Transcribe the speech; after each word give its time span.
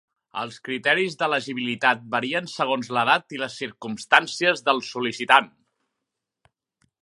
Els 0.43 0.55
criteris 0.67 1.17
d'elegibilitat 1.19 2.01
varien 2.15 2.49
segons 2.53 2.89
l'edat 2.99 3.37
i 3.37 3.43
les 3.43 3.59
circumstàncies 3.65 4.65
del 4.71 4.83
sol·licitant. 4.89 5.53